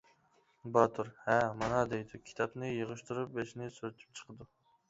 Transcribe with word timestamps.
باتۇر:-ھە، 0.77 1.35
مانا 1.59 1.81
دەيدۇ 1.91 2.21
كىتابنى 2.31 2.73
يىغىشتۇرۇپ 2.73 3.39
يېشىنى 3.43 3.73
سۈرتۈپ 3.77 4.19
چىقىدۇ. 4.23 4.53